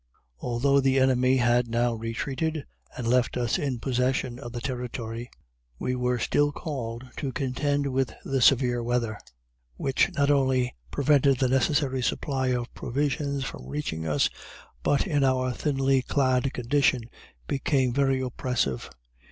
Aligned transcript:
Although 0.39 0.79
the 0.79 0.99
enemy 0.99 1.37
had 1.37 1.67
now 1.67 1.93
retreated 1.93 2.65
and 2.97 3.05
left 3.07 3.37
us 3.37 3.59
in 3.59 3.77
possession 3.79 4.39
of 4.39 4.51
the 4.51 4.59
Territory, 4.59 5.29
we 5.77 5.95
were 5.95 6.17
still 6.17 6.51
called 6.51 7.05
to 7.17 7.31
contend 7.31 7.85
with 7.85 8.11
the 8.25 8.41
severe 8.41 8.81
weather, 8.81 9.19
which 9.77 10.11
not 10.15 10.31
only 10.31 10.73
prevented 10.89 11.37
the 11.37 11.47
necessary 11.49 12.01
supply 12.01 12.47
of 12.47 12.73
provisions 12.73 13.43
from 13.43 13.67
reaching 13.67 14.07
us, 14.07 14.27
but 14.81 15.05
in 15.05 15.23
our 15.23 15.53
thinly 15.53 16.01
clad 16.01 16.51
condition 16.51 17.01
became 17.47 17.93
very 17.93 18.21
oppressive. 18.21 18.89